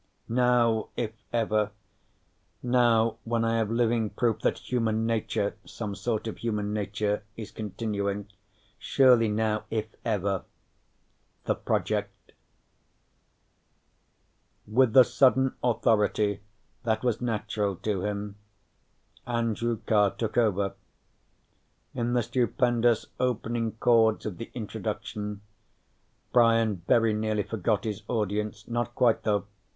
[0.27, 1.69] _Now if ever,
[2.63, 7.51] now when I have living proof that human nature (some sort of human nature) is
[7.51, 8.27] continuing
[8.79, 10.43] surely now, if ever,
[11.45, 12.31] The Project
[14.65, 16.41] _With the sudden authority
[16.81, 18.37] that was natural to him,
[19.27, 20.73] Andrew Carr took over.
[21.93, 25.41] In the stupendous opening chords of the introduction,
[26.33, 28.67] Brian very nearly forgot his audience.
[28.67, 29.45] Not quite, though.